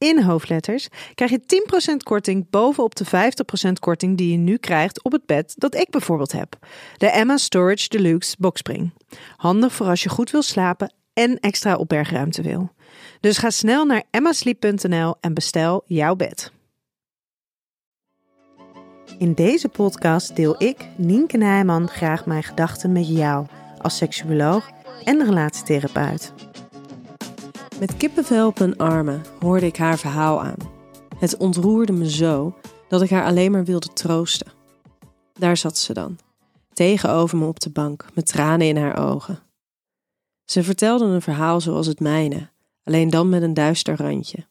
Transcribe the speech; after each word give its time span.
in 0.00 0.22
hoofdletters 0.22 0.88
krijg 1.14 1.30
je 1.30 1.62
10% 1.92 1.96
korting 1.96 2.50
bovenop 2.50 2.94
de 2.94 3.06
50% 3.68 3.72
korting 3.80 4.16
die 4.16 4.30
je 4.30 4.36
nu 4.36 4.56
krijgt 4.56 5.02
op 5.02 5.12
het 5.12 5.26
bed 5.26 5.54
dat 5.56 5.74
ik 5.74 5.90
bijvoorbeeld 5.90 6.32
heb. 6.32 6.56
De 6.96 7.10
Emma 7.10 7.36
Storage 7.36 7.88
Deluxe 7.88 8.36
Boxspring. 8.38 8.90
Handig 9.36 9.72
voor 9.72 9.86
als 9.86 10.02
je 10.02 10.08
goed 10.08 10.30
wil 10.30 10.42
slapen 10.42 10.92
en 11.12 11.38
extra 11.38 11.76
opbergruimte 11.76 12.42
wil. 12.42 12.70
Dus 13.20 13.38
ga 13.38 13.50
snel 13.50 13.84
naar 13.84 14.02
emmasleep.nl 14.10 15.14
en 15.20 15.34
bestel 15.34 15.82
jouw 15.86 16.16
bed. 16.16 16.52
In 19.18 19.34
deze 19.34 19.68
podcast 19.68 20.36
deel 20.36 20.54
ik, 20.62 20.88
Nienke 20.96 21.36
Nijman, 21.36 21.88
graag 21.88 22.26
mijn 22.26 22.42
gedachten 22.42 22.92
met 22.92 23.08
jou 23.08 23.46
als 23.78 23.96
seksuoloog 23.96 24.70
en 25.04 25.24
relatietherapeut. 25.24 26.49
Met 27.80 27.96
kippenvel 27.96 28.46
op 28.46 28.58
mijn 28.58 28.76
armen 28.76 29.22
hoorde 29.38 29.66
ik 29.66 29.76
haar 29.76 29.98
verhaal 29.98 30.42
aan. 30.42 30.56
Het 31.18 31.36
ontroerde 31.36 31.92
me 31.92 32.10
zo 32.10 32.58
dat 32.88 33.02
ik 33.02 33.10
haar 33.10 33.24
alleen 33.24 33.50
maar 33.50 33.64
wilde 33.64 33.92
troosten. 33.92 34.52
Daar 35.32 35.56
zat 35.56 35.78
ze 35.78 35.92
dan, 35.92 36.18
tegenover 36.72 37.38
me 37.38 37.46
op 37.46 37.60
de 37.60 37.70
bank, 37.70 38.06
met 38.14 38.26
tranen 38.26 38.66
in 38.66 38.76
haar 38.76 39.08
ogen. 39.08 39.38
Ze 40.44 40.62
vertelde 40.62 41.04
een 41.04 41.22
verhaal 41.22 41.60
zoals 41.60 41.86
het 41.86 42.00
mijne, 42.00 42.50
alleen 42.84 43.10
dan 43.10 43.28
met 43.28 43.42
een 43.42 43.54
duister 43.54 43.96
randje. 43.96 44.46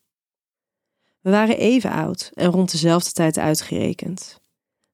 We 1.21 1.29
waren 1.29 1.57
even 1.57 1.91
oud 1.91 2.31
en 2.33 2.51
rond 2.51 2.71
dezelfde 2.71 3.11
tijd 3.11 3.37
uitgerekend. 3.37 4.39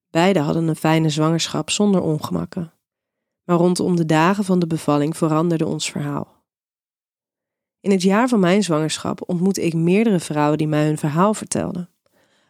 Beiden 0.09 0.43
hadden 0.43 0.67
een 0.67 0.75
fijne 0.75 1.09
zwangerschap 1.09 1.69
zonder 1.69 2.01
ongemakken. 2.01 2.73
Maar 3.43 3.57
rondom 3.57 3.95
de 3.95 4.05
dagen 4.05 4.43
van 4.43 4.59
de 4.59 4.67
bevalling 4.67 5.17
veranderde 5.17 5.65
ons 5.65 5.91
verhaal. 5.91 6.34
In 7.85 7.91
het 7.91 8.01
jaar 8.01 8.27
van 8.27 8.39
mijn 8.39 8.63
zwangerschap 8.63 9.29
ontmoette 9.29 9.61
ik 9.61 9.73
meerdere 9.73 10.19
vrouwen 10.19 10.57
die 10.57 10.67
mij 10.67 10.85
hun 10.85 10.97
verhaal 10.97 11.33
vertelden. 11.33 11.89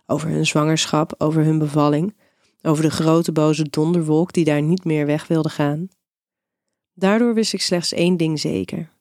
Over 0.05 0.30
hun 0.30 0.45
zwangerschap, 0.45 1.16
over 1.17 1.44
hun 1.44 1.58
bevalling, 1.58 2.16
over 2.61 2.83
de 2.83 2.89
grote 2.89 3.31
boze 3.31 3.69
donderwolk 3.69 4.33
die 4.33 4.45
daar 4.45 4.61
niet 4.61 4.83
meer 4.83 5.06
weg 5.06 5.28
wilde 5.28 5.50
gaan. 5.50 5.88
Daardoor 6.94 7.33
wist 7.33 7.53
ik 7.53 7.61
slechts 7.61 7.94
één 7.94 8.17
ding 8.17 8.39
zeker, 8.39 8.91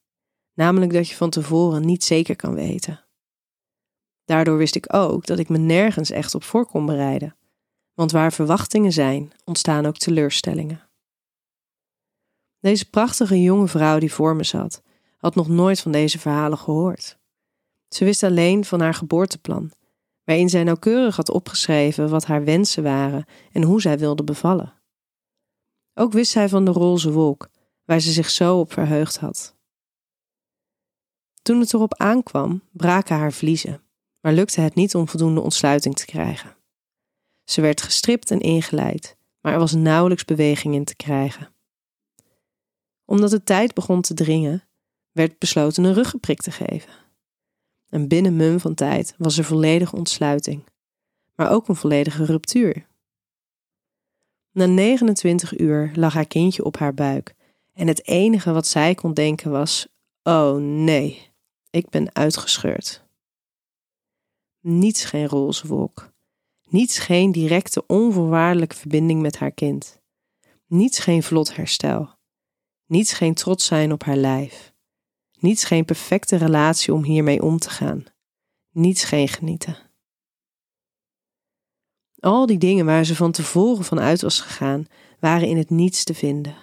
namelijk 0.54 0.92
dat 0.92 1.08
je 1.08 1.14
van 1.14 1.30
tevoren 1.30 1.86
niet 1.86 2.04
zeker 2.04 2.36
kan 2.36 2.54
weten. 2.54 3.04
Daardoor 4.24 4.56
wist 4.56 4.74
ik 4.74 4.94
ook 4.94 5.26
dat 5.26 5.38
ik 5.38 5.48
me 5.48 5.58
nergens 5.58 6.10
echt 6.10 6.34
op 6.34 6.42
voor 6.42 6.66
kon 6.66 6.86
bereiden, 6.86 7.36
want 7.92 8.12
waar 8.12 8.32
verwachtingen 8.32 8.92
zijn, 8.92 9.32
ontstaan 9.44 9.86
ook 9.86 9.96
teleurstellingen. 9.96 10.88
Deze 12.60 12.90
prachtige 12.90 13.42
jonge 13.42 13.68
vrouw 13.68 13.98
die 13.98 14.12
voor 14.12 14.36
me 14.36 14.44
zat, 14.44 14.82
had 15.24 15.34
nog 15.34 15.48
nooit 15.48 15.80
van 15.80 15.92
deze 15.92 16.18
verhalen 16.18 16.58
gehoord. 16.58 17.18
Ze 17.88 18.04
wist 18.04 18.22
alleen 18.22 18.64
van 18.64 18.80
haar 18.80 18.94
geboorteplan, 18.94 19.70
waarin 20.24 20.48
zij 20.48 20.64
nauwkeurig 20.64 21.16
had 21.16 21.30
opgeschreven 21.30 22.08
wat 22.08 22.24
haar 22.24 22.44
wensen 22.44 22.82
waren 22.82 23.24
en 23.52 23.62
hoe 23.62 23.80
zij 23.80 23.98
wilde 23.98 24.24
bevallen. 24.24 24.72
Ook 25.94 26.12
wist 26.12 26.32
zij 26.32 26.48
van 26.48 26.64
de 26.64 26.70
roze 26.70 27.12
wolk, 27.12 27.48
waar 27.84 28.00
ze 28.00 28.12
zich 28.12 28.30
zo 28.30 28.58
op 28.58 28.72
verheugd 28.72 29.18
had. 29.18 29.56
Toen 31.42 31.60
het 31.60 31.74
erop 31.74 31.94
aankwam, 31.94 32.62
braken 32.72 33.16
haar 33.16 33.32
vliezen, 33.32 33.82
maar 34.20 34.32
lukte 34.32 34.60
het 34.60 34.74
niet 34.74 34.94
om 34.94 35.08
voldoende 35.08 35.40
ontsluiting 35.40 35.94
te 35.94 36.04
krijgen. 36.04 36.56
Ze 37.44 37.60
werd 37.60 37.82
gestript 37.82 38.30
en 38.30 38.40
ingeleid, 38.40 39.16
maar 39.40 39.52
er 39.52 39.58
was 39.58 39.72
nauwelijks 39.72 40.24
beweging 40.24 40.74
in 40.74 40.84
te 40.84 40.96
krijgen. 40.96 41.54
Omdat 43.04 43.30
de 43.30 43.42
tijd 43.42 43.74
begon 43.74 44.00
te 44.00 44.14
dringen, 44.14 44.68
werd 45.14 45.38
besloten 45.38 45.84
een 45.84 45.94
ruggeprik 45.94 46.42
te 46.42 46.50
geven. 46.50 46.92
En 47.88 48.08
binnen 48.08 48.36
mum 48.36 48.60
van 48.60 48.74
tijd 48.74 49.14
was 49.18 49.38
er 49.38 49.44
volledige 49.44 49.96
ontsluiting, 49.96 50.64
maar 51.34 51.50
ook 51.50 51.68
een 51.68 51.76
volledige 51.76 52.24
ruptuur. 52.24 52.86
Na 54.52 54.66
29 54.66 55.58
uur 55.58 55.92
lag 55.94 56.14
haar 56.14 56.26
kindje 56.26 56.64
op 56.64 56.76
haar 56.76 56.94
buik 56.94 57.34
en 57.72 57.86
het 57.86 58.06
enige 58.06 58.52
wat 58.52 58.66
zij 58.66 58.94
kon 58.94 59.14
denken 59.14 59.50
was: 59.50 59.86
Oh 60.22 60.56
nee, 60.56 61.30
ik 61.70 61.88
ben 61.88 62.14
uitgescheurd. 62.14 63.04
Niets 64.60 65.04
geen 65.04 65.26
roze 65.26 65.66
wolk. 65.66 66.12
Niets 66.68 66.98
geen 66.98 67.32
directe 67.32 67.86
onvoorwaardelijke 67.86 68.76
verbinding 68.76 69.20
met 69.20 69.38
haar 69.38 69.52
kind. 69.52 70.02
Niets 70.66 70.98
geen 70.98 71.22
vlot 71.22 71.56
herstel. 71.56 72.14
Niets 72.86 73.12
geen 73.12 73.34
trots 73.34 73.66
zijn 73.66 73.92
op 73.92 74.04
haar 74.04 74.16
lijf. 74.16 74.73
Niets 75.44 75.64
geen 75.64 75.84
perfecte 75.84 76.36
relatie 76.36 76.92
om 76.92 77.02
hiermee 77.04 77.42
om 77.42 77.58
te 77.58 77.70
gaan. 77.70 78.04
Niets 78.70 79.04
geen 79.04 79.28
genieten. 79.28 79.76
Al 82.18 82.46
die 82.46 82.58
dingen 82.58 82.86
waar 82.86 83.04
ze 83.04 83.16
van 83.16 83.32
tevoren 83.32 83.84
van 83.84 84.00
uit 84.00 84.20
was 84.20 84.40
gegaan, 84.40 84.86
waren 85.20 85.48
in 85.48 85.56
het 85.56 85.70
niets 85.70 86.04
te 86.04 86.14
vinden. 86.14 86.56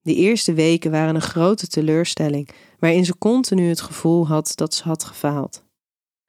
De 0.00 0.14
eerste 0.14 0.52
weken 0.52 0.90
waren 0.90 1.14
een 1.14 1.20
grote 1.20 1.66
teleurstelling, 1.66 2.48
waarin 2.78 3.04
ze 3.04 3.18
continu 3.18 3.68
het 3.68 3.80
gevoel 3.80 4.26
had 4.26 4.52
dat 4.54 4.74
ze 4.74 4.82
had 4.82 5.04
gefaald. 5.04 5.64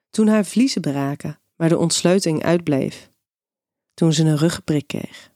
Toen 0.09 0.28
haar 0.28 0.45
vliezen 0.45 0.81
braken, 0.81 1.40
maar 1.56 1.69
de 1.69 1.78
ontsluiting 1.78 2.44
uitbleef. 2.44 3.12
Toen 3.94 4.13
ze 4.13 4.24
een 4.24 4.38
ruggenprik 4.38 4.88
kreeg. 4.88 5.31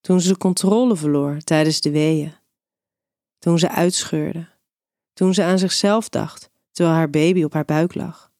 Toen 0.00 0.20
ze 0.20 0.28
de 0.28 0.38
controle 0.38 0.96
verloor 0.96 1.38
tijdens 1.38 1.80
de 1.80 1.90
weeën. 1.90 2.34
Toen 3.38 3.58
ze 3.58 3.70
uitscheurde 3.70 4.56
toen 5.18 5.34
ze 5.34 5.42
aan 5.42 5.58
zichzelf 5.58 6.08
dacht, 6.08 6.50
terwijl 6.70 6.96
haar 6.96 7.10
baby 7.10 7.42
op 7.42 7.52
haar 7.52 7.64
buik 7.64 7.94
lag. 7.94 8.32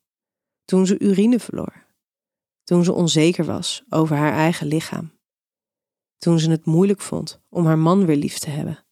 Toen 0.64 0.86
ze 0.86 0.98
urine 0.98 1.38
verloor. 1.38 1.86
Toen 2.64 2.84
ze 2.84 2.92
onzeker 2.92 3.44
was 3.44 3.82
over 3.88 4.16
haar 4.16 4.32
eigen 4.32 4.66
lichaam. 4.66 5.12
Toen 6.18 6.38
ze 6.38 6.50
het 6.50 6.64
moeilijk 6.64 7.00
vond 7.00 7.40
om 7.48 7.66
haar 7.66 7.78
man 7.78 8.06
weer 8.06 8.16
lief 8.16 8.38
te 8.38 8.50
hebben. 8.50 8.84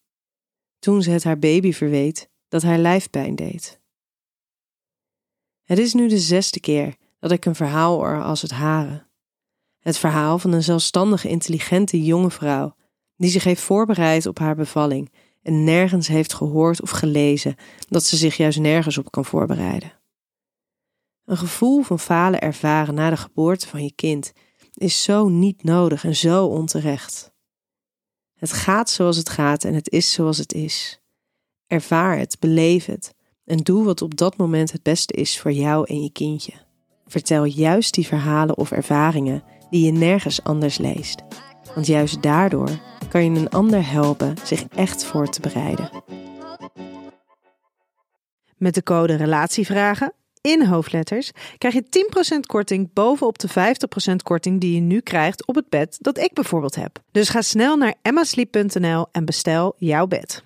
Toen 0.79 1.01
ze 1.01 1.11
het 1.11 1.23
haar 1.23 1.39
baby 1.39 1.73
verweet 1.73 2.29
dat 2.47 2.61
haar 2.61 2.77
lijf 2.77 3.09
pijn 3.09 3.35
deed. 3.35 3.81
Het 5.63 5.77
is 5.77 5.93
nu 5.93 6.07
de 6.07 6.19
zesde 6.19 6.59
keer 6.59 6.95
dat 7.19 7.31
ik 7.31 7.45
een 7.45 7.55
verhaal 7.55 7.95
hoor 7.95 8.23
als 8.23 8.41
het 8.41 8.51
hare. 8.51 9.07
Het 9.79 9.97
verhaal 9.97 10.39
van 10.39 10.51
een 10.51 10.63
zelfstandige, 10.63 11.29
intelligente 11.29 12.03
jonge 12.03 12.31
vrouw 12.31 12.75
die 13.15 13.29
zich 13.29 13.43
heeft 13.43 13.61
voorbereid 13.61 14.25
op 14.25 14.39
haar 14.39 14.55
bevalling 14.55 15.11
en 15.47 15.63
nergens 15.63 16.07
heeft 16.07 16.33
gehoord 16.33 16.81
of 16.81 16.89
gelezen 16.89 17.55
dat 17.89 18.03
ze 18.03 18.17
zich 18.17 18.37
juist 18.37 18.59
nergens 18.59 18.97
op 18.97 19.11
kan 19.11 19.25
voorbereiden. 19.25 19.91
Een 21.25 21.37
gevoel 21.37 21.81
van 21.81 21.99
falen 21.99 22.41
ervaren 22.41 22.93
na 22.93 23.09
de 23.09 23.17
geboorte 23.17 23.67
van 23.67 23.83
je 23.83 23.91
kind 23.95 24.33
is 24.73 25.03
zo 25.03 25.29
niet 25.29 25.63
nodig 25.63 26.03
en 26.03 26.15
zo 26.15 26.45
onterecht. 26.45 27.31
Het 28.33 28.51
gaat 28.51 28.89
zoals 28.89 29.17
het 29.17 29.29
gaat 29.29 29.63
en 29.63 29.73
het 29.73 29.89
is 29.89 30.11
zoals 30.13 30.37
het 30.37 30.53
is. 30.53 31.01
Ervaar 31.67 32.17
het, 32.17 32.37
beleef 32.39 32.85
het 32.85 33.13
en 33.45 33.57
doe 33.57 33.83
wat 33.83 34.01
op 34.01 34.17
dat 34.17 34.37
moment 34.37 34.71
het 34.71 34.83
beste 34.83 35.13
is 35.13 35.39
voor 35.39 35.51
jou 35.51 35.85
en 35.87 36.03
je 36.03 36.11
kindje. 36.11 36.53
Vertel 37.05 37.43
juist 37.43 37.93
die 37.93 38.07
verhalen 38.07 38.57
of 38.57 38.71
ervaringen 38.71 39.43
die 39.69 39.85
je 39.85 39.91
nergens 39.91 40.43
anders 40.43 40.77
leest, 40.77 41.23
want 41.73 41.85
juist 41.85 42.21
daardoor 42.21 42.96
kan 43.09 43.23
je 43.23 43.39
een 43.39 43.49
ander 43.49 43.91
helpen 43.91 44.35
zich 44.43 44.63
echt 44.75 45.05
voor 45.05 45.27
te 45.27 45.41
bereiden. 45.41 45.89
Met 48.57 48.73
de 48.73 48.83
code 48.83 49.15
RELATIEVRAGEN 49.15 50.13
in 50.41 50.65
hoofdletters 50.65 51.31
krijg 51.57 51.73
je 51.73 51.83
10% 52.35 52.39
korting 52.39 52.93
bovenop 52.93 53.39
de 53.39 53.49
50% 53.49 54.15
korting 54.23 54.61
die 54.61 54.73
je 54.73 54.81
nu 54.81 54.99
krijgt 54.99 55.47
op 55.47 55.55
het 55.55 55.69
bed 55.69 55.97
dat 56.01 56.17
ik 56.17 56.33
bijvoorbeeld 56.33 56.75
heb. 56.75 56.99
Dus 57.11 57.29
ga 57.29 57.41
snel 57.41 57.77
naar 57.77 57.95
emmasleep.nl 58.01 59.07
en 59.11 59.25
bestel 59.25 59.75
jouw 59.77 60.07
bed. 60.07 60.43